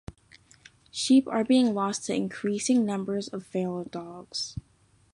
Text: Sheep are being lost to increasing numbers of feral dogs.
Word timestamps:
Sheep 0.89 1.27
are 1.27 1.43
being 1.43 1.75
lost 1.75 2.05
to 2.07 2.15
increasing 2.15 2.87
numbers 2.87 3.27
of 3.27 3.45
feral 3.45 3.83
dogs. 3.83 4.57